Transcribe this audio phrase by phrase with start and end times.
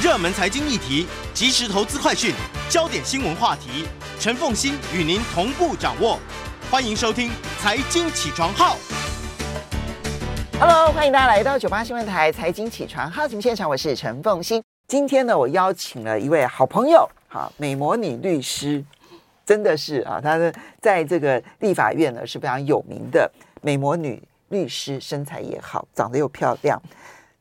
[0.00, 2.32] 热门财经议题、即时投资快讯、
[2.70, 3.84] 焦点新闻话题，
[4.20, 6.20] 陈凤欣与您同步掌握。
[6.70, 7.28] 欢迎收听
[7.60, 8.76] 《财经起床号》。
[10.60, 14.62] Hello，欢迎大家来到九八新闻台《财经起床号》节目现场，我是陈凤欣。
[14.86, 18.84] 今天呢，我邀请了一位好朋友，哈美魔女律师，
[19.44, 23.28] 真的是啊，她的在这个立法院呢是非常有名的
[23.62, 26.80] 美魔女律师，身材也好，长得又漂亮。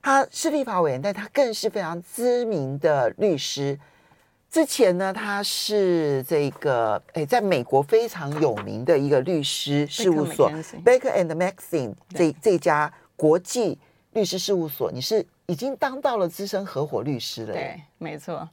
[0.08, 3.78] 她是立法委员，但他更是非常知名的律师。
[4.50, 10.50] 之前呢，他是这个诶，在美国非常有名的一个律师事务所
[10.86, 13.78] Baker and Maxine 这这家国际
[14.14, 17.52] 律师事务所，你是已经当到了资深合伙律师了。
[17.52, 18.48] 对，没错。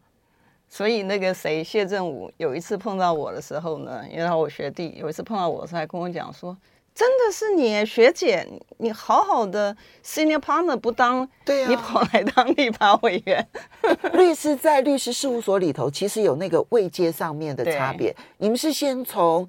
[0.69, 6.57] 所以那个谁，谢振武有一次碰到我的时候呢，因为他我学弟，有一次碰到我的时候，还跟我讲说。
[6.95, 8.47] 真的是你学姐，
[8.79, 13.45] 你好好的 senior partner 不当，对啊，你跑来当立法委员。
[14.15, 18.15] 律师在律师事务所里头，其实有那个位阶上面的差别。
[18.39, 19.49] 你们是先从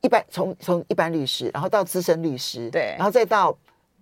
[0.00, 3.56] 一般从从一般律师，然后到资深律师，对，然后再到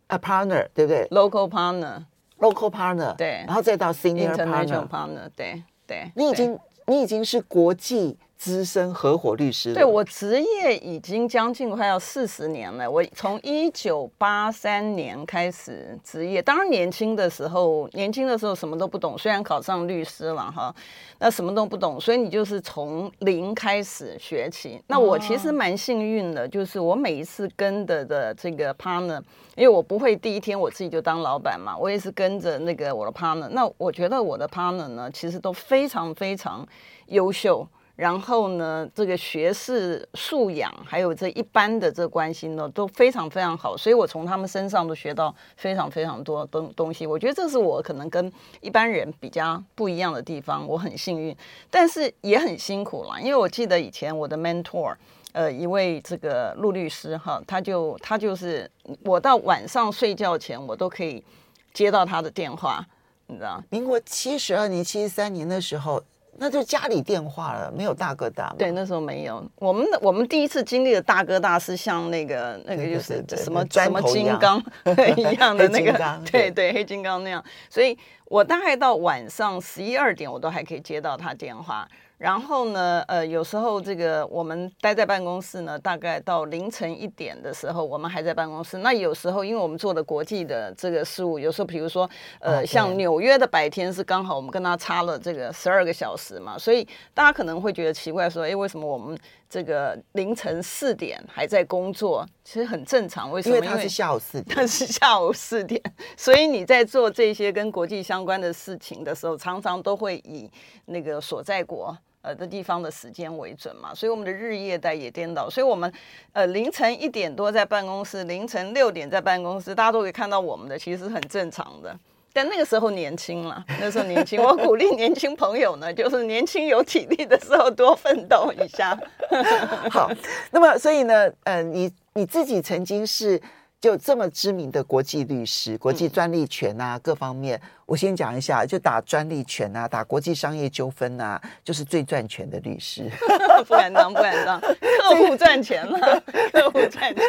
[0.07, 6.11] a partner，对不对？local partner，local partner，对，然后再到 senior partner，partner，对对。
[6.17, 8.17] 你已经你已经是国际。
[8.39, 12.89] 资深合伙律师，对，我职业已经将近快要四十年了。
[12.89, 20.73] 我从一九八三年开始职业，当然年轻的时候，年轻的时候什么都不懂，虽然考上律师了哈，
[21.19, 24.81] 那什么都不懂，所以你就是从零开始学起。
[24.87, 29.21] 那我其实蛮幸运的，就是我每一次跟的的这个 partner，
[29.57, 33.49] 因为我不会第一天我自己就当老板嘛，我也是跟着那个我的 partner。
[33.49, 36.65] 那我觉得我的 partner 呢，其实都非常非常
[37.09, 37.67] 优秀。
[37.99, 47.09] 然后呢，这个学识素养，还有这一般的这个关系呢，都非常非常好，所以我从他们身上都学到非常非常多东东西。
[47.09, 51.37] 我觉得这是我可能跟一般人比较不一样的地方，我很幸运，
[51.73, 53.21] 但是也很辛苦了。
[53.21, 54.95] 因为我记得以前我的 mentor，
[55.33, 58.71] 呃，一位这个陆律师哈，他就他就是
[59.03, 61.25] 我到晚上睡觉前，我都可以
[61.73, 62.87] 接到他的电话，
[63.27, 66.01] 你知道，民国七十二年、七十三年的时候。
[66.41, 68.55] 那就家里电话了，没有大哥大。
[68.57, 69.45] 对，那时候没有。
[69.57, 74.63] 我们的我们第一次经历的大哥大是像那个那个就是什么什么金刚
[75.17, 77.45] 一样的那个，对对，黑金刚那样。
[77.69, 81.87] 所以我大概到晚上十一二点，我都还可以接到他电话。
[82.19, 88.79] 然后呢，呃，有时候这个我们待在办公室呢，大概到凌晨一点的时候，我们还在办公室。
[88.79, 99.17] 那有时候，因为我们做的国际的这个事务，有时候比如说，呃，像纽约的白天是刚好我们跟他差了这个十二个小时嘛，所以大家可能会觉得奇怪，说，哎，为什么我们
[99.49, 102.27] 这个凌晨四点还在工作？
[102.43, 103.55] 其实很正常，为什么？
[103.55, 105.81] 因为他是下午四 点，他是下午四点，
[106.17, 110.51] 所以你在做这些跟国际相关的事情的时候，常常都会以
[110.87, 111.97] 那个所在国。
[112.23, 115.93] 呃的地方的时间为准嘛，所以我们的日夜带也颠倒，所以我们
[116.33, 121.97] 呃凌晨一点多在办公室，凌晨六点在办公室，大家都可以看到我们的，其实是很正常的。
[122.33, 128.99] 但那个时候年轻了，那时候年轻，我鼓励年轻朋友呢，就是年轻有体力的时候多奋斗一下。
[129.91, 130.11] 好，
[130.51, 133.41] 那么所以呢，呃，你你自己曾经是。
[133.81, 143.09] 就这么知名的国际律师，国际专利权啊，各方面，我先讲一下，就打专利权啊，打国际商业纠纷啊，就是最赚钱的律师。
[143.69, 146.23] 不敢当，不敢当，客户赚钱了，
[146.53, 147.25] 客户赚钱。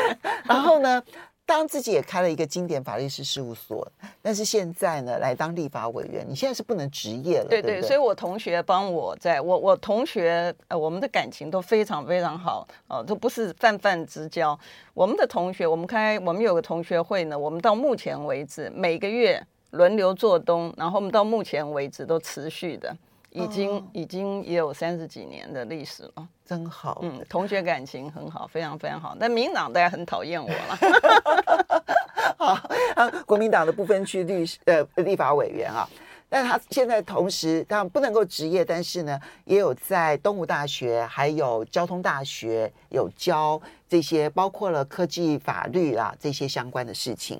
[0.45, 1.03] 然后呢？
[1.49, 7.87] 当自己也开了一个经典法律师事务所，但是现在呢，来当立法委员，你现在是不能执业了，对对，对对。
[7.87, 12.67] 所以我同学帮我在，我我同学呃，我们的感情都非常非常好，
[13.07, 14.57] 都不是泛泛之交。
[14.93, 22.95] 我们的同学，我们开我们有个同学会呢，我们到目前为止每个月轮流做东，然后我们到目前为止都持续的。
[23.31, 27.00] 已经、哦、已经也有三十几年的历史了，真好。
[27.03, 29.16] 嗯，同学感情很好，非常非常好。
[29.19, 31.85] 但民党大家很讨厌我了。
[32.38, 32.53] 好
[32.95, 35.88] 啊，国民党的不分区律师呃立法委员啊，
[36.28, 47.39] 但他现在同时当然不能够执业，但是呢，也有在东吴大学还有交通大学有教这些包括了科技法律啊这些相关的事情。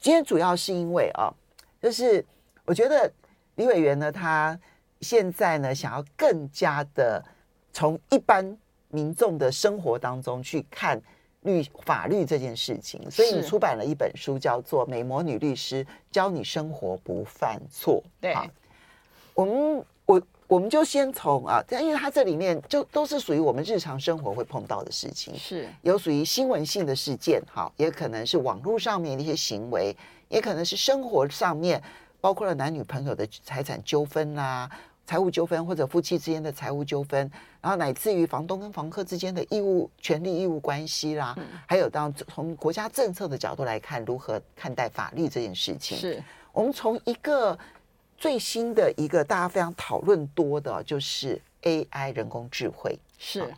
[0.00, 1.32] 今天主要是因为啊，
[1.80, 2.24] 就是
[2.64, 3.12] 我觉得
[3.54, 4.58] 李委员呢他。
[5.00, 7.24] 现在呢，想要更加的
[7.72, 8.56] 从一般
[8.88, 11.00] 民众的生活当中去看
[11.42, 18.02] 律法律这件事情，所以你出版了一本书，叫做《美魔女律师教你生活不犯错》。
[18.20, 18.34] 对，
[19.32, 25.66] 我们我我们就先从啊，因为它这里面就都是属于我们日常生活会碰到的事情，是。
[25.80, 29.96] 有属于新闻性的事件，哈，也可能是网络上面的一些行为，
[30.28, 31.82] 也可能是生活上面。
[32.22, 34.70] 包括了男女朋友的财产纠纷啦、
[35.10, 37.28] 财务纠纷或者夫妻之间的财务纠纷，
[37.60, 45.98] 然后乃至于房东跟房客之间的义务、权利义务关系啦，嗯、还有当从国家政策的角度来看，如何看待法律这件事情。
[45.98, 46.22] 是
[46.52, 47.58] 我们从一个
[48.16, 52.96] 最新的一个大家非常讨论多的，就是 AI 人工智慧。
[53.18, 53.52] 是，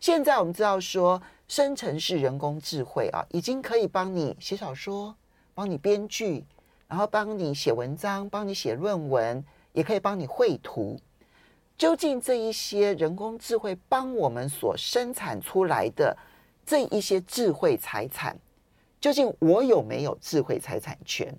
[0.00, 5.16] 现在我们知道说，生成式人工智慧啊，已经可以帮你写小说，
[5.54, 6.44] 帮你编剧，
[6.86, 10.98] 然后帮你写文章，帮你写论文，也可以帮你绘图。
[11.76, 16.16] 究竟这一些人工智慧帮我们所生产出来的
[16.66, 18.38] 这一些智慧财产，
[19.00, 21.34] 究竟我有没有智慧财产权？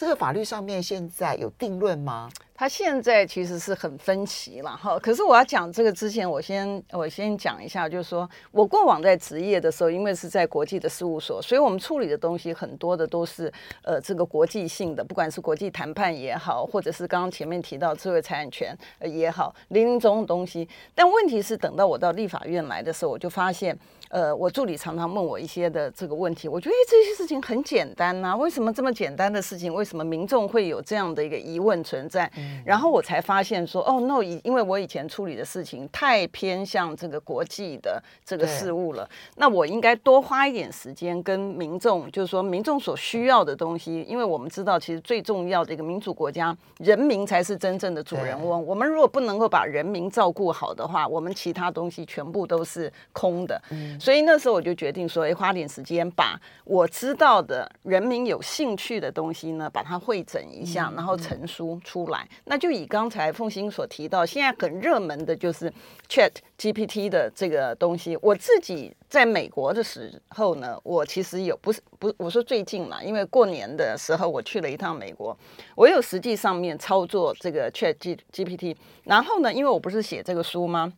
[0.00, 2.30] 这个法律上面现在有定论吗？
[2.54, 4.98] 他现在其实是很分歧了哈。
[4.98, 13.52] 可是我要讲这个之前，我先我先讲一下，就是说我过往在职业的时候，因为是在国际的事务所，所以我们处理的东西很多的都是
[13.82, 20.66] 呃这个国际性的，不管是国际谈判也好，或者是刚刚前面提到智慧财产权也好，林林总总东西。
[20.94, 23.78] 但问题是，等到我到立法院来的时候，我就发现。
[24.10, 32.28] 呃，我助理常常问我一些的这个问题，我觉得这些事情很简单呐，为什么这么简单的事情，为什么民众会有这样的一个疑问存在？
[32.36, 48.66] 嗯、然后我才发现说，哦，no，因为我以前处理的事情太偏向这个国际的这个事务了，那我应该多花一点时间跟民众，就是说民众所需要的东西，因为我们知道，其实最重要的一个民主国家，人民才是真正的主人翁。
[48.66, 53.62] 我们如果不能够把人民照顾好的话，我们其他东西全部都是空的。
[53.70, 53.99] 嗯。
[54.00, 62.26] 所以那时候我就决定说，哎，花点时间把我知道的人民有兴趣的东西呢，把它汇整一下，然后成书出来。
[62.46, 65.70] 那就以刚才凤欣所提到，现在很热门的就是
[66.08, 68.16] Chat GPT 的这个东西。
[68.22, 75.36] 我自己在美国的时候呢，我其实有不是不，我说最近嘛，因为过年的时候我去了一趟美国，
[75.74, 78.74] 我有实际上面操作这个 Chat G GPT。
[79.04, 80.90] 然后呢，因为我不是写这个书吗？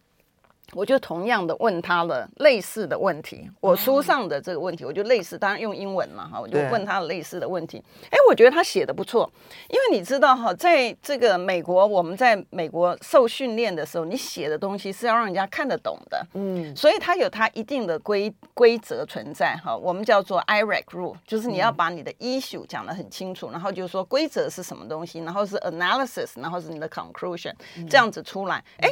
[0.75, 7.82] 我就同样的问他了类似的问题，我书上的这个问题，我就类似，当然用英文嘛哈，我就问他类似的问题。
[8.09, 9.31] 哎，我觉得他写的不错，
[9.69, 27.53] 因为你知道哈，在这个美国，我们在美国受训练的时候，你写的东西是要让人家看得懂的，嗯，所以它有它一定的规规则存在哈，我们叫做 IRAC rule，就是你要把你的 issue 讲得很清楚，然后就是说规则是什么东西，然后是 analysis，然后是你的 conclusion，
[27.91, 28.88] 这样子出来，哎，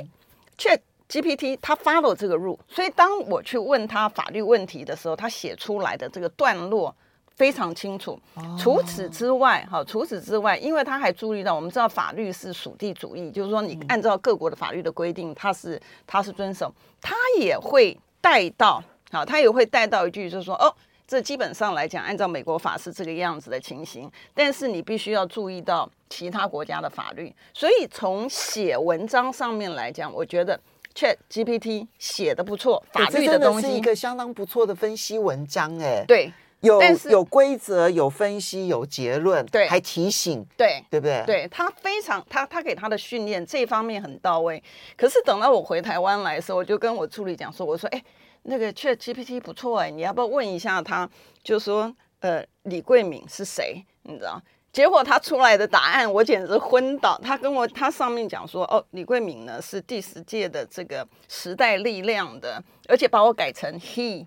[0.59, 0.79] 却。
[1.11, 6.95] GPT 它 follow 这个 rule，所以当我去问他法律问题的时候，他写出来的这个段落
[7.35, 8.17] 非常清楚。
[8.57, 18.81] 除此之外，哈，除此之外，因为他还注意到，我们知道法律是属地主义，就是说你按照各国的法律的规定，他是他是遵守，他也会带到，
[19.11, 20.73] 好，他也会带到一句，就是说，哦，
[21.09, 27.35] 这基本上来讲，按照美国法是这个样子的情形，但是你必须要注意到其他国家的法律。
[27.53, 30.61] 所以从写文章上面来讲，我觉得。
[30.95, 41.23] Chat GPT 写的不错，法律的东西是一个相当不错的分析文章，哎，对，有有规则，有分析，有结论，对，还提醒，对，对不对？
[41.27, 44.63] 对，他非常，他他给他的训练这方面很到位。
[44.97, 48.03] 可是等到我回台湾来的时候，我就跟我助理讲说，我说，哎，
[48.43, 51.09] 那个 Chat GPT 不错，哎，你要不要问一下他？
[51.43, 53.83] 就说，呃，李桂敏是谁？
[54.03, 54.43] 你知道？
[54.73, 57.19] 结果他出来的答案，我简直昏倒。
[57.23, 64.25] 他跟我，他上面讲说，哦，李桂敏呢是第十届的这个时代力量的，而且把我改成 he，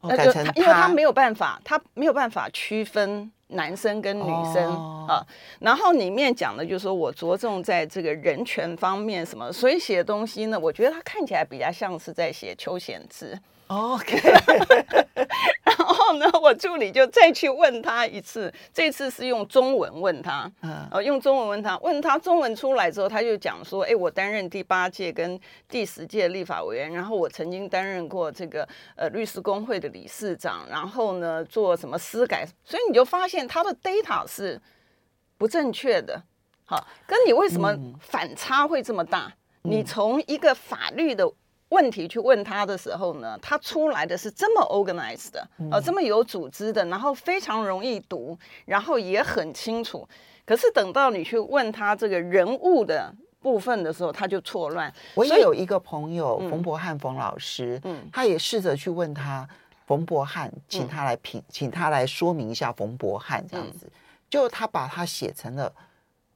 [0.00, 5.20] 哦，改成他，因为他没有办法，他没有办法区分男生跟女生，哦，啊。
[5.60, 13.38] 然后里面讲的就是说我着重在这个人权方面什么，所以写的东西呢，我觉得他看起来比较像是在写邱显智。
[13.68, 14.18] OK，
[15.62, 34.58] 然后呢，我助理就再去问他一次，这次是用中文问他，呃、嗯，用中文问他，问他中文出来之后，他就讲说，哎，我担任第八届跟第十届立法委员，然后我曾经担任过这个呃律师工会的理事长，然后呢做什么司改，所以你就发现他的 data 是
[35.36, 36.22] 不正确的，
[36.64, 39.30] 好，跟你为什么反差会这么大？
[39.64, 41.30] 嗯、你从一个法律的。
[41.70, 50.08] 问题去问他的时候呢，他出来的是这么 organized 的，呃，这么有组织的，然后非常容易读，然后也很清楚。
[50.46, 54.90] 可是等到你去问他这个人物的部分的时候，他就错乱。
[55.14, 59.46] 我也有一个朋友冯博翰冯老师，嗯，他也试着去问他
[59.86, 63.86] 冯博翰，请他来评，请他来说明一下冯博翰这样子，
[64.30, 65.70] 就他把他写成了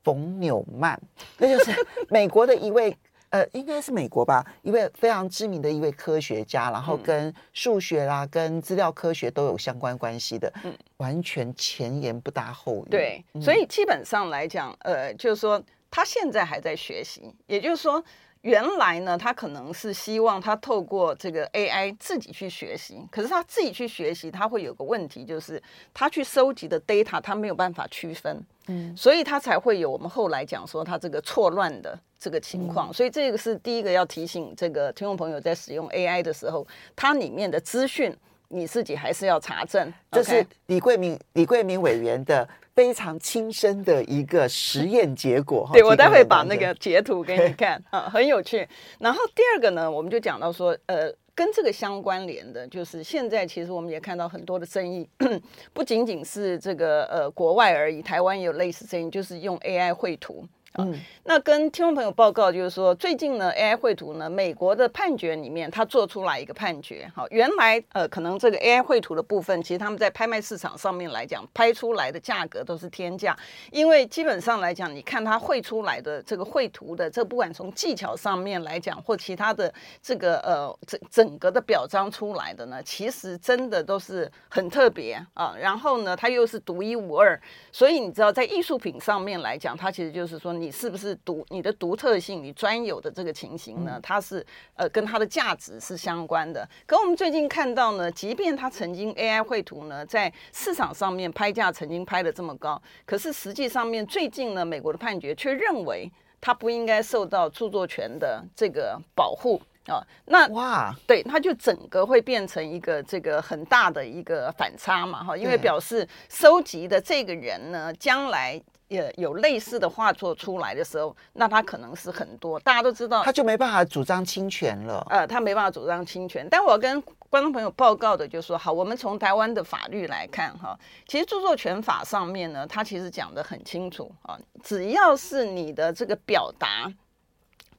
[0.04, 1.00] 冯纽曼，
[1.38, 2.94] 那就是美国的一位。
[3.32, 12.90] 呃，应该是美国吧，一位非常知名的一位科学家，然后跟数学啦、跟资料科学都有相关关系的，嗯，完全前言不搭后语。
[12.90, 18.04] 对，嗯、所以基本上来讲，呃，就是说他现在还在学习，也就是说。
[18.42, 25.62] 原来呢，他可能是希望他透过这个 AI 自己去学习，可是他自己去学习，他会有个问题，就是
[25.94, 32.90] 他去收集的 data 他没有办法区分，嗯，所以他才会有我们后来讲说他这个错乱的这个情况。
[32.90, 38.14] 嗯，所以这个是第一个要提醒这个听众朋友在使用 AI 的时候，它里面的资讯
[38.48, 39.92] 你自己还是要查证。
[40.10, 42.48] 这是李桂明李桂明委员的。
[42.74, 48.66] 非常亲身的一个实验结果，对，我待会把那个截图给你看 啊，很有趣。
[48.98, 55.06] 然后第二个呢，我们就讲到说，呃，跟这个相关联的，就是现在其实我们也看到很多的争议，
[55.74, 60.42] 不仅仅是这个呃国外而已，台湾也有类似争议，就是用 AI 绘图。
[60.78, 67.06] 嗯，那跟听众朋友报告就是说，最近呢，AI 绘图呢，美国的判决里面，他做出来一个判决。
[67.14, 73.36] 好，原来呃，可能这个 AI 绘图的部分，其实他们在拍卖市场上面来讲，拍出来的价格都是天价，
[73.70, 79.70] 因为基本上来讲，你看他绘出来的这个绘图的，这不管从技巧上面来讲，或其他的
[80.02, 85.54] 这个呃整整个的表彰出来的呢，其实真的都是很特别啊。
[85.60, 87.38] 然后呢，它又是独一无二，
[87.70, 90.61] 所以你知道，在艺术品上面来讲，它其实就是说。
[90.62, 93.98] 你是不是独你的独特性，你专有的这个情形呢？
[94.00, 96.66] 它是呃跟它的价值是相关的。
[96.86, 106.08] 可我们最近看到呢，即便它曾经 AI 绘图呢，在市场上面拍价曾经拍得这么高，可是实际上面最近呢，美国的判决却认为
[106.40, 110.00] 它不应该受到著作权的这个保护啊。
[110.26, 118.62] 那哇，对，它就整个会变成一个这个很大的一个反差嘛哈，因为表示收集的这个人呢，将来。
[118.92, 125.04] 也有类似的画作出来的时候，那他可能是很多，大家都知道，他就没办法主张侵权了。
[125.08, 126.46] 呃，他没办法主张侵权。
[126.50, 136.92] 但我跟观众朋友报告的就是说，好，我们从台湾的法律来看，哈，其实著作权法上面呢，它其实讲得很清楚啊，只要是你的这个表达，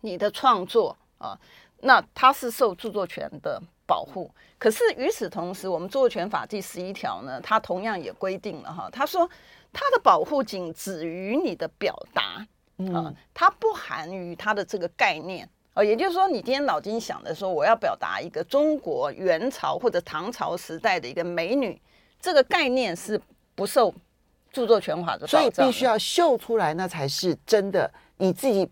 [0.02, 1.38] 你的创作啊，
[1.82, 4.32] 那它是受著作权的保护。
[4.58, 9.30] 可是与此同时，我们著作权法第十一条呢，它同样也规定了哈，他说。
[9.74, 21.82] 它的保护仅止于你的表达，啊、嗯，它不含于它的这个概念，啊，也就是说，你今天脑筋想的说，我要表达一个中国元朝或者唐朝时代的一个美女，
[22.22, 23.20] 这个概念是
[23.56, 23.94] 不受
[24.52, 28.70] 著作权法的，所以必须要秀出来，那才是真的，你自己。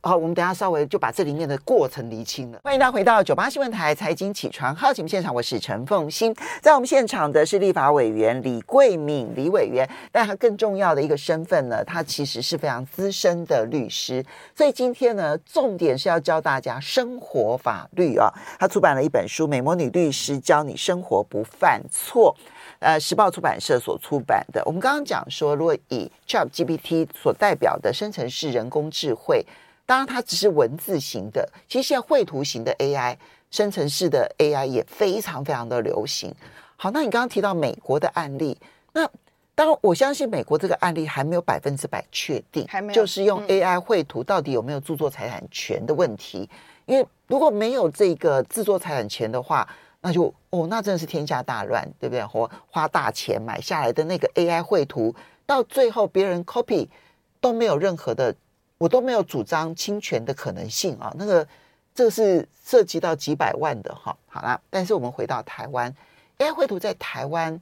[0.00, 2.60] 好，我们等下稍微就把这里面的过程厘清了。
[2.62, 6.32] 欢迎大家回到九八新闻台财经起床号节目现场，我是陈凤欣。
[6.62, 14.24] 在我们现场的是立法委员李桂敏李委员，但他更重要的一个身份呢，他其实是非常资深的律师。
[14.54, 18.32] 所以今天呢，重点是要教大家生活法律啊。
[18.56, 22.32] 他出版了一本书《美魔女律师教你生活不犯错》，
[22.78, 24.62] 呃，时报出版社所出版的。
[24.64, 29.44] 我们刚刚讲说，如果以 ChatGPT 所代表的生成式人工智慧。
[29.88, 31.48] 当然，它只是文字型的。
[31.66, 33.16] 其实现在绘图型的 AI、
[33.50, 36.30] 生成式的 AI 也非常非常的流行。
[36.76, 38.54] 好，那你刚刚提到美国的案例，
[38.92, 39.08] 那
[39.54, 46.46] 当然我相信美国这个案例还没有百分之百确定，还没有就是用 AI 绘图到底有没有著作财产权的问题。
[46.84, 49.66] 嗯、因为如果没有这个著作财产权的话，
[50.02, 52.22] 那就哦，那真的是天下大乱，对不对？
[52.26, 55.14] 或花大钱买下来的那个 AI 绘图，
[55.46, 56.86] 到最后别人 copy
[57.40, 58.34] 都没有任何的。
[58.78, 61.46] 我都没有主张侵权的可能性啊，那个
[61.94, 64.16] 这是涉及到几百万的哈。
[64.26, 65.92] 好啦，但是我们回到台湾
[66.38, 67.52] ，AI 绘图在台湾，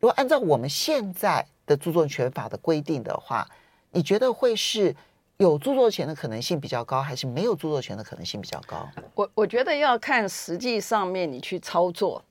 [0.00, 3.46] 如果按照我们现在的著作权法的规定的话，
[3.90, 4.96] 你觉得会是
[5.36, 8.88] 有著作权的可能性比较高，还是没有著作权的可能性比较高？
[9.14, 12.22] 我我觉得要看实际上面你去操作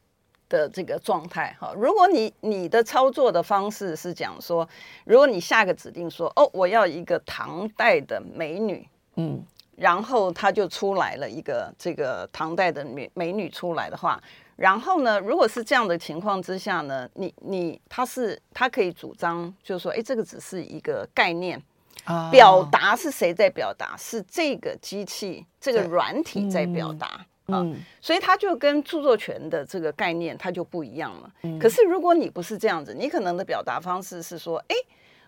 [0.48, 4.68] 的这个状态哈，如果你你的操作的方式是讲说，
[5.04, 9.44] 如果你下个指令说哦，我要一个唐代的美女，嗯，
[9.76, 14.22] 然后他就出来了一个这个唐代的美美女出来的话，
[14.56, 21.62] 然后呢，如果是这样的情况之下呢，你你他是他可以主张就是说，哎，这个只是一个概念，
[22.04, 23.96] 啊，表达是谁在表达？
[23.98, 27.26] 是这个机器这个软体在表达。
[27.48, 31.32] 啊，嗯、所以它就跟著作权的这个概念它就不一样了。
[31.44, 34.76] 嗯、可是如果你不是这样子，你可能的表达方式是说，哎，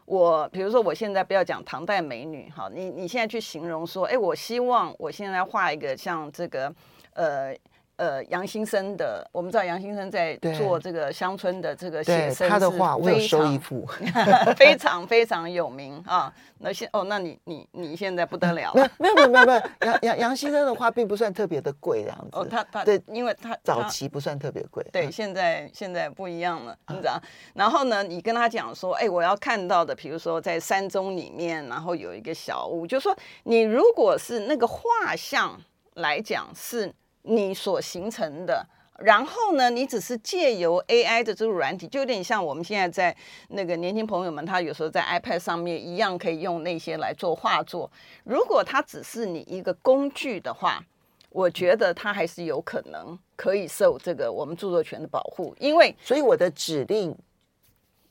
[0.06, 6.74] 我比如说我现在不要讲唐代美女，哈，你你现在去形容说，哎，我希望我现在画一个像这个，
[7.14, 7.56] 呃，
[7.98, 13.86] 呃杨新生的，我们知道杨新生在做这个乡村的这个写生，他的话我有收一幅，
[14.56, 16.34] 非常非常有名啊。
[16.60, 22.30] 那现哦，那你你你现在不得了了，没有没有没有没有杨杨杨先生的画并不算特别的贵这样子。
[22.34, 24.84] 哦，他他对，因为他早期不算特别贵。
[24.92, 27.22] 对，现在现在不一样了，你知道。
[27.54, 35.60] 然后呢，你跟他讲说，哎，我要看到的，比如说在山中里面，然后有一个小屋，就说你如果是那个画像
[35.96, 36.92] 来讲，是
[37.24, 38.66] 你所形成的。
[39.00, 43.16] 然后呢，你只是借由 AI 的这个软体，就有点像我们现在在
[43.50, 47.92] 那个年轻朋友们，他有时候在 iPad 上面一样可以用那些来做画作。
[48.24, 50.84] 如果它只是你一个工具的话，
[51.30, 57.16] 我觉得它还是有可能可以受这个我们著作权的保护，因为所以我的指令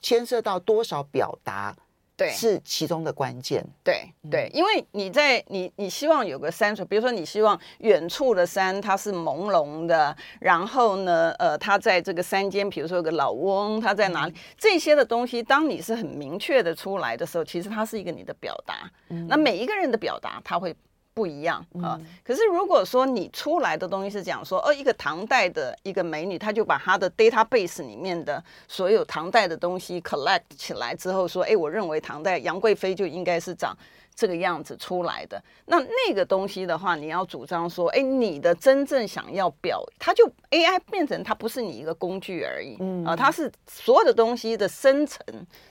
[0.01, 1.77] 牵涉到多少表达。
[2.17, 3.63] 对，是其中的关键。
[3.85, 14.35] 对对，因为你在你你希望有个山水，比如说你希望远处的山它是朦胧的，然后呢，呃，它在这个山间，比如说有个老翁，它在哪里？
[14.57, 18.91] 这些的东西，当你是很明确的出来的时候，其实它是一个你的表达。
[19.11, 20.75] 嗯，那每一个人的表达，它会。
[21.17, 21.99] 不一样啊！
[22.23, 33.75] 可是如果说你出来的东西是讲说，哦，一个唐代的一个美女，她就把她的 database 里面的所有唐代的东西 collect 起来之后说，哎，我认为唐代杨贵妃就应该是长
[34.15, 35.43] 这个样子出来的。
[35.65, 45.25] 那那个东西的话，你要主张说，哎，你的真正想要表，它就 AI 变成它不是你一个工具而已，嗯啊，它是所有的东西的生成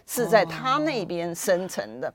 [0.08, 2.12] 是在它那边生成的。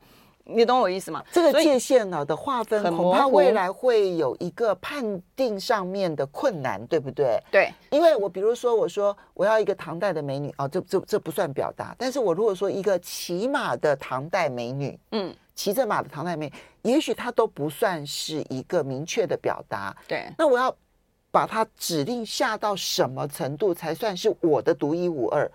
[0.55, 1.25] 你懂我意思吗？
[1.33, 7.41] 这个界限呢的划分，恐怕未来会有一个判定上面的困难，对不对？
[7.51, 11.95] 对，因为我比如说，我说我要一个唐代的美女，哦，这这这不算表达。
[11.99, 19.97] 但是我如果说一个骑马的唐代美女，嗯，骑着马的唐代美女，也许她都不算是一个明确的表达。
[20.09, 20.75] 对，那我要
[21.31, 25.51] 把它指令下到什么程度才算是我的独一无二？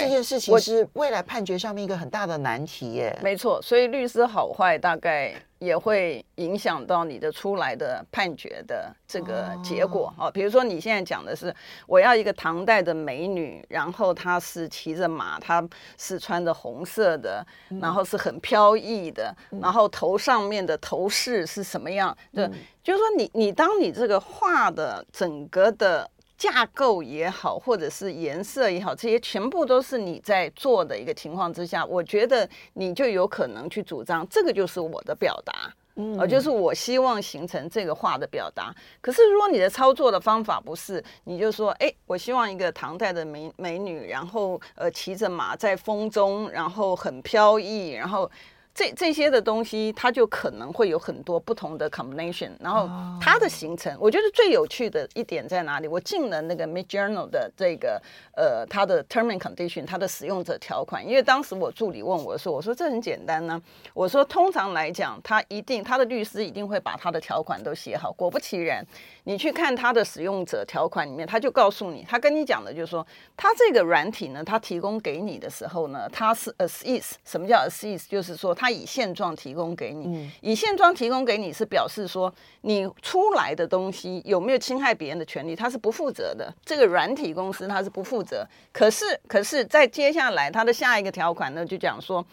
[0.00, 3.18] 这件事情是未来判决上面一个很大的难题耶。
[3.22, 10.30] 没错，所以律师好坏大概也会影响到你的出来的判决的这个结果啊。
[10.30, 11.54] 比如说你现在讲的是，
[11.86, 17.46] 我要一个唐代的美女，然后她是骑着马，她是穿着红色的，
[17.80, 22.16] 然后是很飘逸的，然后头上面的头饰是什么样？
[22.32, 22.48] 对，
[22.82, 26.10] 就是说你你当你这个画的整个的。
[26.44, 38.74] 架构也好，或者是颜色也好，这些全部都是你在做的一个情况之下，我觉得你就有可能去主张这个就是我的表达，嗯，呃，就是我希望形成这个画的表达。
[39.00, 48.30] 可是如果你的操作的方法不是，你就说，哎，我希望一个唐代的美美女，然后呃骑着马在风中，然后很飘逸，然后。
[48.74, 55.86] 这这些的东西，它就可能会有很多不同的 combination，然后它的形成，我觉得最有趣的一点在哪里？
[55.86, 58.02] 我进了那个 Mid Journal 的这个
[58.34, 63.62] 呃，它的 term and condition，它的使用者条款，因为当时我助理问我说，我说这很简单呢，
[63.94, 68.84] 我说通常来讲，他一定他的律师一定会把他的条款都写好，果不其然。
[69.24, 73.06] 你去看它的使用者条款里面，他就告诉你，他跟你讲的就是说，
[73.36, 78.08] 他这个软体呢，他提供给你的时候呢，它是 as is，什么叫 as is？
[78.08, 86.52] 就是说，他以现状提供给你，嗯、以现状提供给你是表示说，你出来的东西有没有侵害别人的权利，他是不负责的。
[86.64, 88.46] 这个软体公司他是不负责。
[88.72, 92.24] 可是，可是在接下来他的下一个条款呢，就讲说，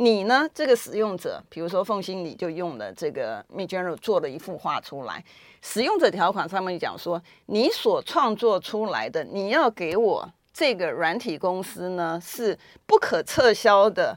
[0.00, 5.22] 你呢这个使用者，比如说凤心，你就用了这个米娟柔做了一幅画出来。
[5.60, 12.56] 使用者条款上面讲说，你所创作出来的，你要给我这个软体公司呢，是
[12.86, 14.16] 不可撤销的。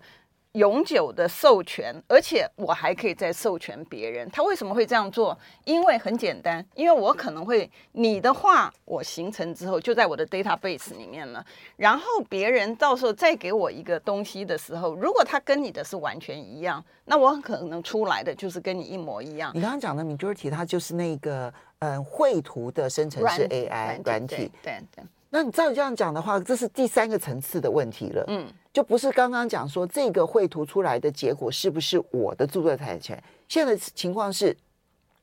[0.54, 4.30] 永久的授权，而且我还可以再授权别人。
[4.32, 5.38] 他为什么会这样做？
[5.64, 11.46] 因为很简单，因为我可能会你的话我形成之后就在我的 database 里面了。
[11.78, 19.52] 然后别人到时候再给我一个东西的时候，如果他跟你的是完全一样，那我很可能出来的就是跟你一模一样。
[19.56, 24.36] 你刚刚讲的 Midjourney 它就是那个嗯绘图的生成式 AI 软体。
[24.36, 24.82] 对对。
[24.96, 25.04] 对
[25.34, 28.24] 那你照你这样讲的话，这是第三个层次的问题了。
[28.28, 33.24] 嗯，就不是刚刚讲说这个绘图出来的结果是不是我的著作财产权？
[33.48, 34.56] 现在的情况是，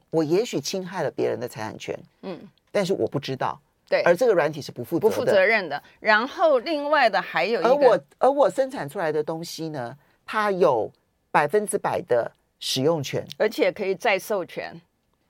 [0.09, 1.99] 我也许侵害了别人的财产权。
[2.23, 2.41] 嗯，
[2.73, 3.61] 但是我不知道。
[3.87, 5.83] 对，而这个软体是不负责不负责任的。
[6.01, 9.95] 然后另外的还有一个，而我而我生产出来的东西呢，
[10.25, 10.91] 它有
[11.31, 14.79] 百分之百的使用权，而且可以再授权。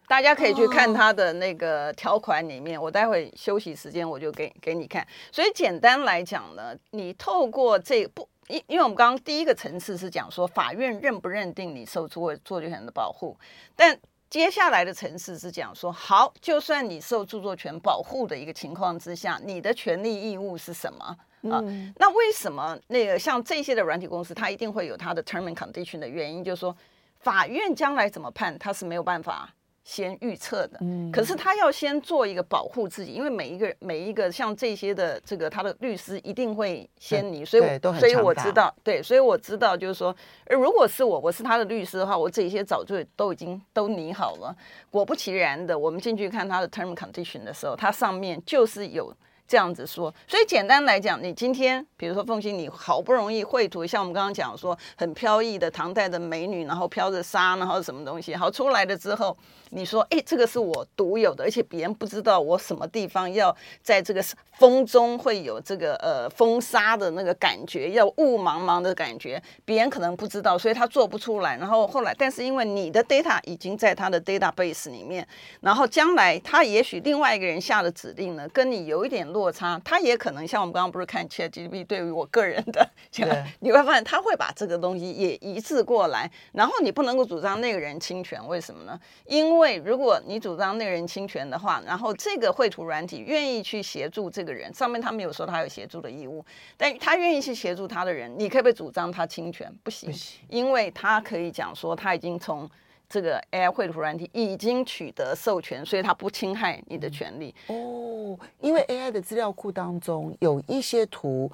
[0.09, 5.07] 大家可以去看它的那个条款里面，我待会休息时间我就给给你看。
[5.31, 13.37] 所以简单来讲呢，你透过这不，因因为我们刚刚第一个层次是讲说法院认不认定你受著作权的保护，
[13.77, 13.97] 但
[14.31, 21.05] 接下来的层次是讲说，好，就算你受著作权保护的一个情况之下，你的权利义务是什么
[21.51, 21.61] 啊？
[21.65, 26.75] 嗯、那为什么那个像这些的软体公司，它一定会有它的 term and condition 的原因，就是说，
[27.21, 29.55] 法院将来怎么判，它是没有办法。
[29.89, 37.63] 先预测的，嗯，可是他要先做一个保护自己，因为每一个每一个像这些的这个他的律师一定会先你，所以
[37.99, 40.15] 所以我知道，对，所以我知道就是说，
[40.51, 44.55] 如果是我，我是他的律师的话，我这些早就都已经都拟好了。
[44.91, 49.11] 果不其然的，我们进去看他的 term condition 的时候，它上面就是有。
[49.49, 59.35] 这样子说，所以简单来讲，你今天比如说凤馨，你好不容易绘图，像我们刚刚讲说很飘逸的唐代的美女，然后飘着纱，然后什么东西，好出来了之后，
[59.71, 64.23] 你说，哎，这个是我独有的，而且别人不知道我什么地方要在这个
[64.59, 71.57] 风中会有这个呃风沙的那个感觉，要雾茫茫的感觉，别人可能不知道，所以他做不出来。
[71.57, 75.27] 然后后来，但是因为你的 data 已经在他的 database 里面，
[75.63, 79.27] 然后将来他也许另外一个人下的指令呢，跟你有一点。
[79.38, 88.99] 落差，他也可能像我们刚刚不是看 ChatGPT 对于我个人的， 对 你会发现他会把这个东西也移植过来，然后你不能够主张那个人侵权，为什么呢？
[89.27, 96.45] 因为如果你主张那个人侵权的话，然后这个绘图软体愿意去协助这个人，上面他没有说他有协助的义务，
[96.77, 99.73] 但他愿意去协助他的人，你可不可以主张他侵权？
[99.83, 102.69] 不行，不行，因为他可以讲说他已经从。
[103.09, 107.55] 这个 AI 绘图软体已经取得授权，所以它不侵害你的权利。
[107.69, 111.51] 哦，因为 AI 的资料库当中有一些图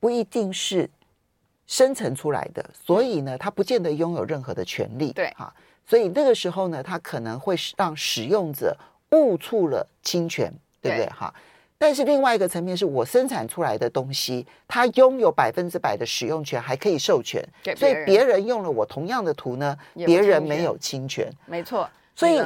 [0.00, 0.88] 不一定是
[1.66, 5.12] 生成出来的，所以呢，它不见得拥有任何的权利。
[5.12, 5.54] 对，哈，
[5.86, 8.76] 所以那个时候呢，它可能会让使用者
[9.10, 11.06] 误触了侵权，对不对？
[11.10, 11.34] 哈。
[11.76, 21.88] 但是另外一个层面是我生产出来的东西，它拥有百分之百的使用权，还可以授权，所以别人用了我同样的图呢，别人没有侵权，没错。
[22.16, 22.40] 所以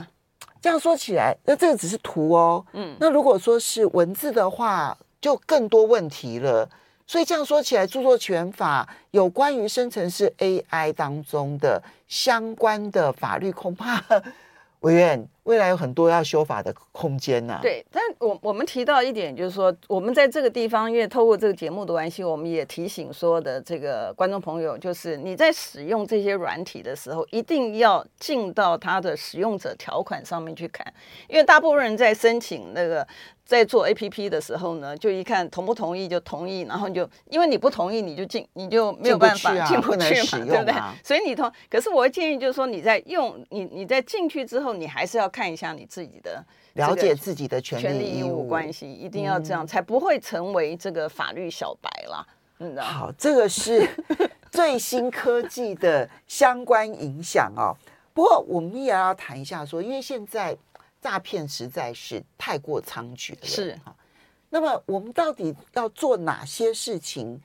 [0.61, 6.69] 这样说起来，那这个只是图哦，嗯，那如果说是文字的话，就更多问题了。
[7.07, 14.03] 所以这样说起来，著作权法有关于生成式 AI 当中的相关的法律，恐怕。
[14.81, 17.61] 委员，未来有很多要修法的空间呐、啊。
[17.63, 30.87] 对，但我我们提到一点，就是说，我们在这个地方，因为透过这个节目的关系，我们也提醒说的这个观众朋友，就是你在使用这些软体的时候，一定要进到它的使用者条款上面去看，
[31.29, 33.07] 因为大部分人在申请那个。
[33.49, 40.75] 在做 APP 的时候呢，就一看同不同意就同意，然后就因为你不同意，你就进你就没有办法进不去嘛，对不对？
[41.03, 52.27] 所以你同，可是我会建议就是说你在用你你在进去之后，你还是要看一下你自己的了解自己的权利权利义务关系，一定要这样，才不会成为这个法律小白啦。
[52.61, 53.87] 嗯，好，这个是
[54.51, 57.77] 最新科技的相关影响哦。
[58.15, 60.57] 不过我们也要谈一下说，因为现在。
[61.01, 63.95] 诈骗实在是太过猖獗了，是哈。
[64.51, 67.41] 那么我们到底要做哪些事情？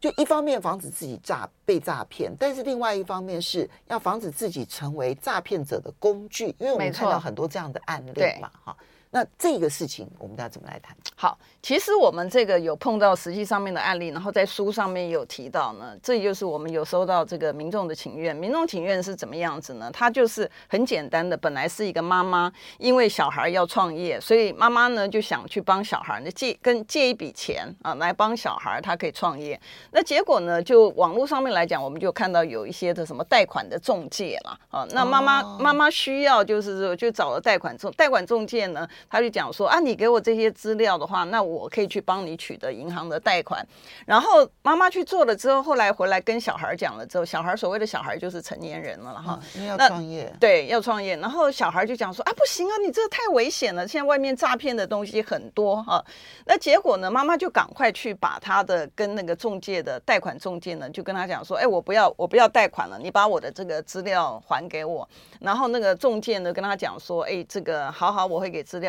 [0.00, 8.76] 就一方面防止自己诈被诈骗，但是另外一方面是要防止自己成为诈骗者的工具，因为我们看到很多这样的案例嘛，哈。
[9.10, 10.94] 那这个事情我们要怎么来谈？
[11.16, 15.96] 好，其实我们这个有碰到实际上面的案例，然后在书上面也有提到呢。
[16.02, 18.36] 这就是我们有收到这个民众的请愿。
[18.36, 19.90] 民众请愿是怎么样子呢？
[19.90, 29.58] 他就是很简单的，本来是一个妈妈，因为小孩要创业，所以妈妈呢就想去帮小孩呢借跟借一笔钱啊，来帮小孩他可以创业。
[29.90, 34.86] 那结果呢，就网络上面来讲，我们就看到有一些的什么贷款的中介啦啊。
[34.90, 38.86] 那妈妈妈妈需要就是说就找了贷款中贷款中介呢。
[39.10, 43.66] 他就讲说啊，你给我这些资料的话，那我可以去帮你取得银行的贷款。
[44.06, 51.16] 然后妈妈去做了之后，后来回来跟小孩讲了之后，小孩所谓的小孩就是成年人了哈，因为要创业，对，要创业。
[51.16, 56.04] 然后小孩就讲说啊，不行啊，你这个太危险了，现在外面诈骗的东西很多哈。
[56.44, 65.08] 那结果呢，妈妈就赶快去把他的跟那个中介的贷款中介呢，就跟他讲说，哎，我不要，我不要贷款了，你把我的这个资料还给我。
[65.40, 68.87] 然后那个中介呢，跟他讲说，哎，这个好好，我会给资料。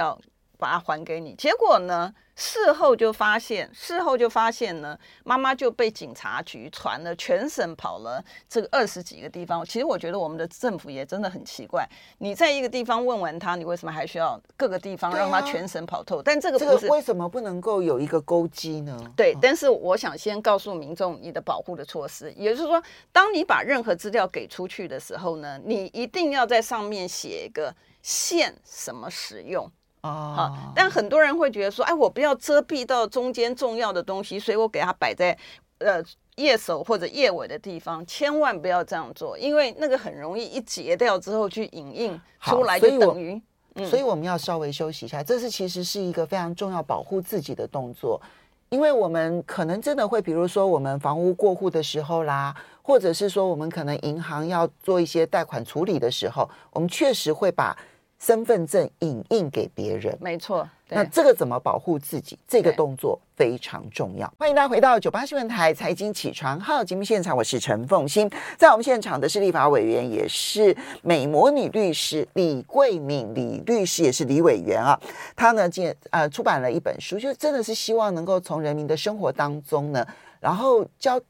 [0.58, 2.14] 把它还给你，结果呢？
[2.36, 9.64] 事后就发现，事后就发现呢，妈妈就被警察局传了，全省跑了这个二十几个地方。
[9.66, 11.86] 其实我觉得我们的政府也真的很奇怪，
[12.20, 16.20] 你在一个地方问完他，你为什么还需要各个地方让他全省跑透？
[16.20, 18.98] 啊、但这个这个、为什么不能够有一个勾稽呢？
[19.18, 22.82] 对，但是我想先告诉民众你的保护的措施，也就是说，
[23.12, 29.70] 当你把任何资料给出去的时候呢，你一定要在上面写一个限什么使用。
[30.02, 35.38] 哦，好，但很多人会觉得说，哎，我不要遮蔽到中间重要的东西，所以我给它摆在
[35.80, 36.02] 呃
[36.38, 43.42] 页首或者页尾的地方，千万不要这样做，因为那个很容易一截掉之后去影印出来就等于。
[43.86, 48.22] 所以我们要稍微休息一下，这是其实是一个非常重要保护自己的动作，
[48.70, 57.78] 因为我们可能真的会，比如说我们房屋过户的时候啦，或者是说我们可能银行要做一些贷款处理的时候，我们确实会把。
[58.20, 60.68] 身份证影印给别人，没错。
[60.90, 62.38] 那这个怎么保护自己？
[62.48, 64.32] 这个动作非常重要。
[64.38, 68.30] 欢迎大家回到九八新闻台财经起床号节目现场，我是陈凤欣。
[68.58, 75.00] 在我们现场的是立法委员，也是美魔女律师李桂敏李律师，也是李委员啊。
[75.36, 80.06] 他呢，今呃出版了一本书，就真的是希望能够从人民的生活当中呢，
[80.40, 81.22] 然后教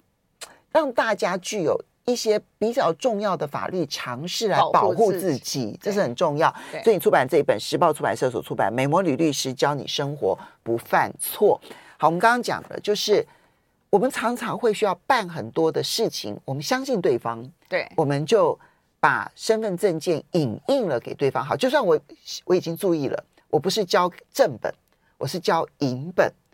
[0.72, 1.80] 让大家具有。
[2.10, 6.54] 一些比较重要的法律常识来保护自己，这是很重要。
[6.84, 11.60] 所以你出版这一本，时报出版社所出版《美魔女律师教你生活不犯错》。
[11.98, 13.26] 好，我们刚刚讲的就是，
[13.90, 18.58] 我们常常会需要办很多的事情，我们相信对方，对，我们就
[19.00, 21.44] 把身份证件影印了给对方。
[21.44, 22.00] 好，就算我
[22.46, 24.74] 我已经注意了，我不是交正本，
[25.18, 26.49] 我是交银本，嗯。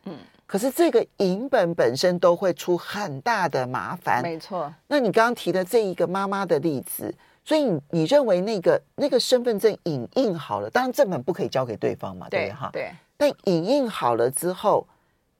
[0.47, 4.71] 可是这个影本本身都会出很大的麻烦，没错。
[4.87, 12.69] 那你刚刚提的这一个妈妈的例子，所以你你认为那个那个身份证影印好了，当然正本不可以交给对方嘛，对哈？
[12.71, 12.91] 对。
[13.17, 14.85] 但影印好了之后，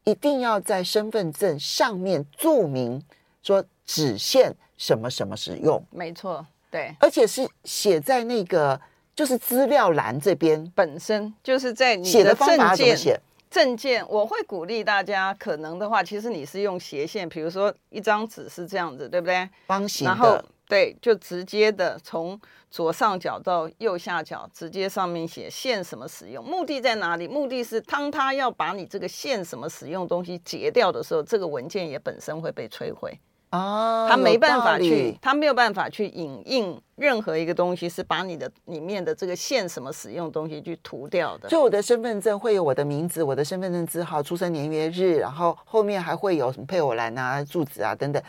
[0.06, 3.04] 一定要在身份证上面注明
[3.44, 6.96] 说只限什么什么使用，没错，对。
[7.00, 8.80] 而且是写在那个
[9.13, 13.20] 就是资料栏这边，本身就是在你写的方法怎么写？
[13.56, 19.50] 证件我会鼓励大家，可能的话，其实你是用斜线，比如说一张纸是这样子，对不对？
[19.65, 20.13] 方形的。
[20.13, 20.38] 然后
[20.68, 22.38] 对，就直接的从
[22.70, 27.30] 左上角到右下角，直接上面写线什么使用，目的在哪里？
[27.30, 33.18] 目的是当他要把你这个线什么使用东西截掉的时候，这个文件也本身会被摧毁。
[33.56, 41.48] 哦，他没办法去，他没有办法去影印任何一个东西，是把你的里面的这个限什么使用东西去涂掉的。
[41.48, 48.22] 就我的身份证会有我的名字、我的身份证字号、出生年月日，然后后面还会有什么配偶栏啊、住址啊等等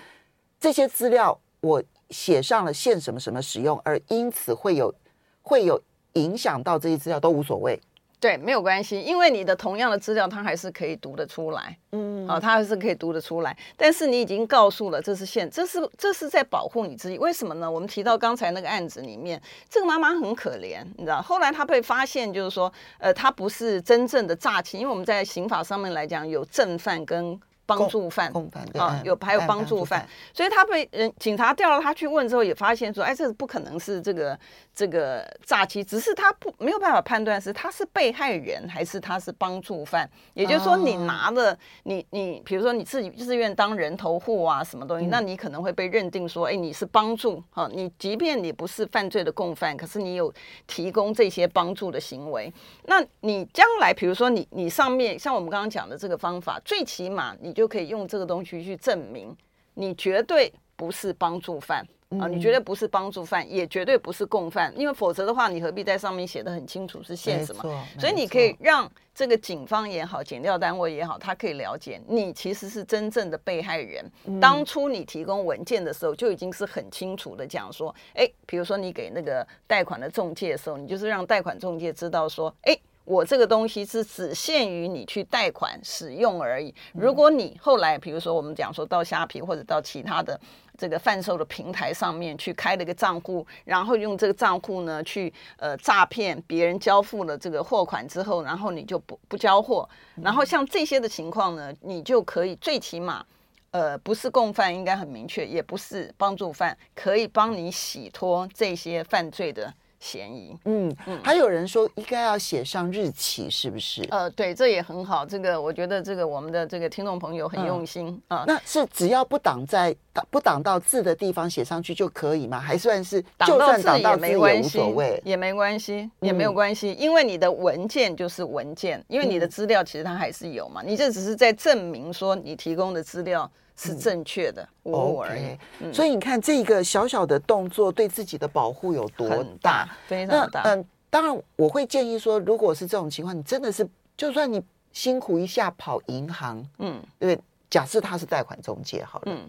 [0.60, 4.94] 这些资料，我写上了限什么什么使用，而因此会有
[5.42, 5.80] 会有
[6.14, 7.80] 影响到这些资料都无所谓。
[8.18, 13.56] 对，没有关系，因为你的同样的资料，它还是可以读得出来，嗯，啊，它还是可以读得出来。
[13.76, 17.18] 但是你已经告诉了这是现，这是这是在保护你自己。
[17.18, 17.70] 为什么呢？
[17.70, 27.38] 我们提到刚才那个案子里面，这个妈妈很可怜，你知道，后来她被发现，就是说，呃，她不是真正的诈欺，因为我们在刑法上面来讲，有正犯跟。
[27.68, 28.32] 帮助犯
[28.78, 34.38] 啊，有还有帮助犯，所以她被人警察调了她去问之后，也发现说，哎，这不可能是这个
[34.76, 40.08] 这个诈欺，只是他不没有办法判断是他是被害人还是他是帮助犯。
[40.34, 50.32] 也就是说，你拿了你你，比如说你自己自愿当人头户啊，什么东西，那你可能会被认定说，哎，你是帮助啊，你即便你不是犯罪的共犯，可是你有
[50.68, 52.52] 提供这些帮助的行为，
[52.84, 57.56] 那你将来比如说你你上面像我们刚刚讲的这个方法，最起码你。
[57.56, 59.34] 就可以用这个东西去证明
[59.72, 61.82] 你绝对不是帮助犯
[62.20, 67.84] 啊，你绝对不是帮助犯，也绝对不是共犯，因为否则的话，你何必在上面写得很清楚是限什么？
[67.98, 74.04] 所以你可以让这个警方也好，检调单位也好，他可以了解你其实是真正的被害人。
[74.40, 82.78] 当初你提供文件的时候，就已经是很清楚的讲说，哎，比如说你给那个贷款的中介的时候，你就是让贷款中介知道说，哎。
[83.06, 86.74] 我这个东西是只限于你去贷款使用而已。
[86.92, 90.38] 如果你后来，比如说我们讲说到虾皮或者到其他的
[90.76, 103.24] 这个贩售的平台上面去开了一个账户，然后用这个账户呢去呃诈骗别人交付了这个货款之后，然后你就不不交货，然后像这些的情况呢，你就可以最起码
[103.70, 109.72] 呃不是共犯，应该很明确，也不是帮助犯，可以帮你洗脱这些犯罪的。
[109.98, 114.06] 嫌疑，嗯嗯，还有人说应该要写上日期，是不是？
[114.10, 115.24] 呃，对，这也很好。
[115.24, 118.44] 这个我觉得这个我们的这个听众朋友很用心啊。
[118.46, 119.94] 那是只要不挡在
[120.30, 122.60] 不挡到字的地方写上去就可以吗？
[122.60, 124.78] 还算是就算挡到字也没关系，
[125.24, 133.50] 也没关系，也没有关系，因为你的文件就是文件，因为你的资料其实它还是有嘛，你这只是在证明说你提供的资料。
[133.76, 135.92] 是正确的，无误而已。
[135.92, 139.86] 所以你看，这个小小的动作对自己的保护有多大？
[140.06, 140.62] 非常大。
[140.62, 143.86] 嗯，当然我会建议说，如果是这种情况，你真的是，
[144.16, 144.62] 就算你
[144.92, 149.40] 辛苦一下跑银行，嗯，对，假设他是贷款中介好了，嗯，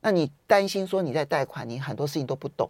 [0.00, 2.68] 那你担心说你在贷款，你很多事情都不懂，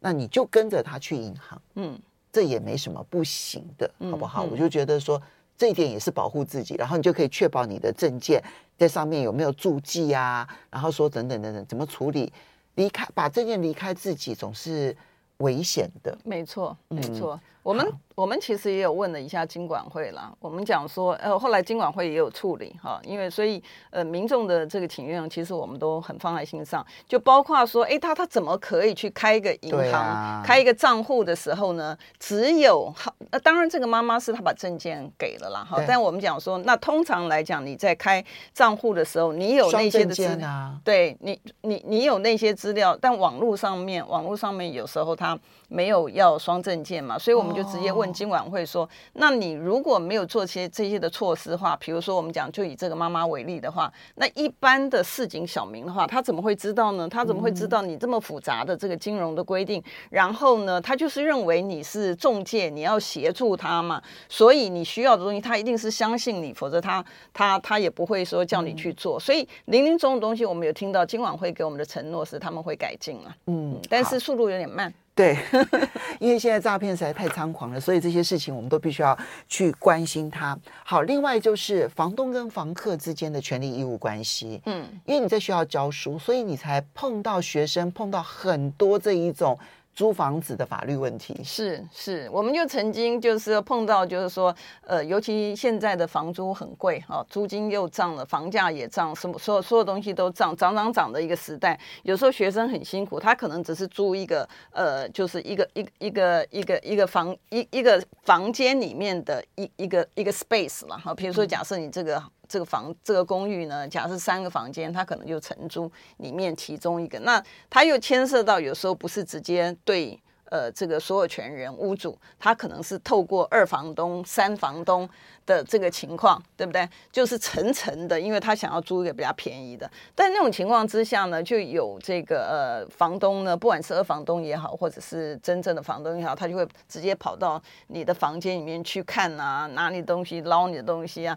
[0.00, 1.98] 那你就跟着他去银行，嗯，
[2.30, 4.42] 这也没什么不行的，好不好？
[4.42, 5.20] 我就觉得说。
[5.56, 8.42] 这一点也是保护自己，然后你就可以确保你的证件
[8.76, 12.32] 在上面有没有注记啊，然后说等等等等怎么处理，
[12.74, 14.94] 离开把证件离开自己总是
[15.38, 16.16] 危险的。
[16.24, 17.84] 没错，没错，嗯、我们。
[18.16, 31.94] 我们其实也有问了一下金管会啦，我们讲说，呃，后来金管会也有处理哈，因为所以呃，民众的这个请愿，其实我们都很放在心上，就包括说，哎，他他怎么可以去开一个银行，啊、开一个账户的时候呢？
[32.18, 38.24] 只有好，那当然这个妈妈是她把证件给了啦，哈，但我们讲说，那通常来讲，你在开
[38.54, 48.06] 账户的时候，你有那些的资料，啊、对你，你你有那些资料，但网络上面，网络上面有时候他没有要双证件嘛，所以我们就直接问。
[48.16, 57.06] 金管会说：“那你如果没有做些这些的措施的话，比如说我们讲，就以这个妈妈为例的话，那一般的市井小民的话，他怎么会知道呢？
[57.06, 59.82] 他怎么会知道你这么复杂的这个金融的规定？
[60.08, 69.20] 然后呢，他就是认为你是中介，你要协助他嘛，所以你需要的东西，他一定是相信你，否则他他他也不会说叫你去做。
[69.20, 75.36] 所以零零总总东西，我们有听到金管会给我们的承诺是他们会改进了，嗯，但是速度有点慢。”对，
[76.20, 80.56] 因为现在诈骗实在太猖狂了，所以这些事情我们都必须要去关心它。
[80.84, 84.60] 好，另外就是房东跟房客之间的权利义务关系。
[84.66, 89.58] 嗯，因为你在学校教书，所以你才碰到学生，碰到很多这一种。
[89.96, 101.80] 租房子的法律问题是是，我们就曾经就是碰到，就是说，呃，尤其现在的房租很贵哦，租金又涨了，房价也涨，什么所有所有东西都涨，涨涨涨的一个时代。
[102.02, 111.14] 有时候学生很辛苦，他可能只是租一个，呃，就是一个一一个一个一个房一一个房间里面的一一个一个 space 了哈。
[111.14, 112.22] 比如说，假设你这个。
[112.48, 120.18] 这个房这个公寓呢，假设三个房间，他可能就承租里面其中一个，那他又牵涉到有时候不是直接对
[120.50, 125.08] 呃这个所有权人屋主，他可能是透过二房东、三房东
[125.44, 126.88] 的这个情况，对不对？
[127.10, 141.36] 就是层层的，因为他想要租一个比较便宜的，但那种情况之下呢，就有这个呃房东呢，不管是二房东也好，或者是真正的房东也好，他就会直接跑到你的房间里面去看啊，拿你东西捞你的东西啊。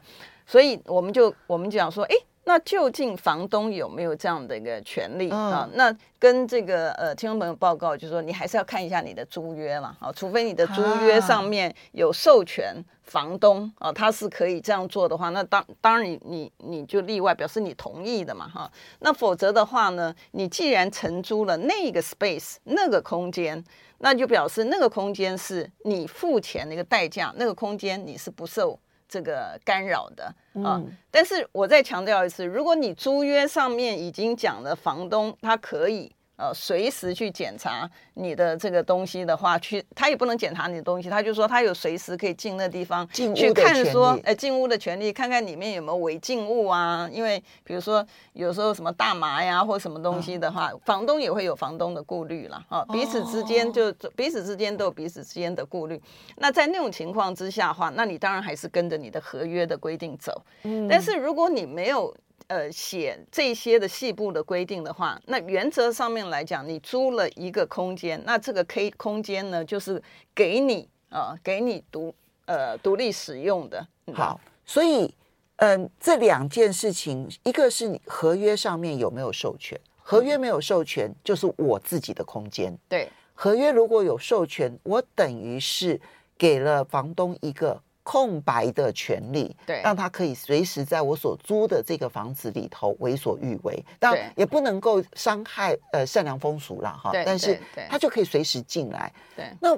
[0.50, 5.70] 所以我们就我们讲说，哎，那究竟房东有没有这样的一个权利啊？
[5.74, 18.72] 那跟这个呃听众朋友报告，就是说你还是要看一下你的租约嘛啊，除非你的租约上面有授权房东啊，他是可以这样做的话，那当当然你你你就例外，表示你同意的嘛哈。
[19.02, 23.64] 那否则的话呢，你既然承租了那个 space 那个空间，
[24.00, 28.80] 那就表示那个空间是你付钱的一个代价，那个空间你是不受。
[29.10, 30.26] 这个干扰的
[30.64, 36.10] 啊，嗯、但是我再强调一次，如果你租约上面已经讲了，房东他可以。
[36.40, 47.10] 呃，随时去检查你的这个东西的话，去他也不能检查你的东西，他就说他有随时可以进那地方去看说，呃，进屋的权利，看看里面有没有违禁物啊。
[47.12, 52.86] 因为比如说有时候什么大麻呀或什么东西的话，房东也会有房东的顾虑了啊。
[52.86, 56.02] 彼此之间就彼此之间都有彼此之间的顾虑。
[56.38, 60.42] 那在那种情况之下的话，那你当然还是跟着你的合约的规定走。
[60.64, 62.16] 嗯，但是如果你没有。
[62.50, 70.02] 呃，写这些的细部的规定的话，那原则上面来讲，你租了一个空间，那这个 K 空间呢，就是
[70.34, 72.12] 给你啊、呃，给你独
[72.48, 73.88] 呃独立使用的。
[74.16, 75.14] 好，所以
[75.58, 82.76] 嗯、呃，这两件事情，一个是你合约上面有没有授权，合约没有授权，就是我自己的空间。
[82.88, 86.02] 对，合约如果有授权，我等于是
[86.36, 87.80] 给了房东一个。
[88.10, 97.12] 空白的权利，对，让他可以随时在我所租的这个房子里头为所欲为，当然也不能够伤害呃善良风俗了哈。
[97.14, 99.14] 但是他就可以随时进来。
[99.36, 99.78] 对，那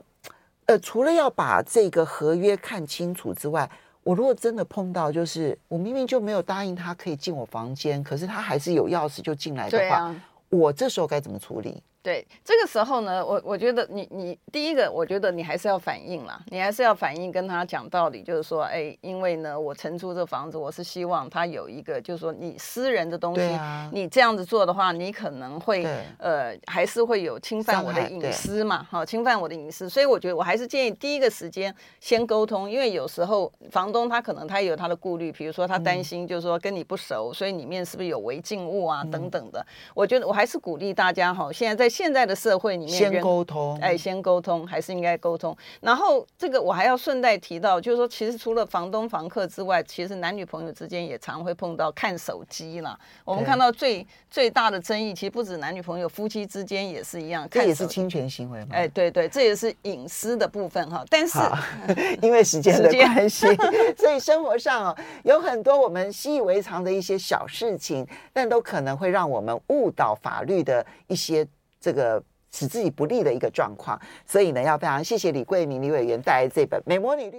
[0.68, 3.70] 呃，除了要把这个合约看清楚之外，
[4.02, 10.16] 我如果真的碰到就是我明明就没有答应他可以进我房间，可是他还是有钥匙就进来的话，啊、
[10.48, 11.84] 我这时候该怎么处理？
[12.04, 25.86] 对，这个时候呢，我我觉得你你第一个，我觉得你还是要反映啦，你还是要反映跟他讲道理，就是说，哎，因为呢，我承租这房子，我是希望他有一个，就是说你私人的东西，啊、你这样子做的话，你可能会
[26.18, 45.56] 呃，还是会有侵犯我的隐私嘛，好，侵犯我的隐私，所以我觉得我还是建议第一个时间先沟通，因为有时候房东他可能他也有他的顾虑，比如说他担心就是说跟你不熟，嗯、所以里面是不是有违禁物啊等等的，嗯、我觉得我还是鼓励大家哈，现在在现在的社会里面，先沟通，哎，先沟通还是应该沟通。
[45.82, 52.98] 然后这个我还要顺带提到，就是说，其实除了房东房客之外，其实男女朋友之间也常会碰到看手机啦。
[53.26, 58.68] 我们看到最最大的争议，其实不止男女朋友，夫妻之间也是一样，这也是侵权行为吗？
[58.72, 61.04] 哎，对对，这也是隐私的部分哈。
[61.10, 61.38] 但是
[62.24, 63.46] 因为时间的关系，
[63.98, 71.46] 所以生活上哦有很多我们习以为常的一些小事情，但都可能会让我们误导法律的一些
[71.82, 74.00] 这个使自己不利的一个状况。
[74.26, 77.38] 所以呢，要非常谢谢李桂明李委员带来这本《美魔女律》。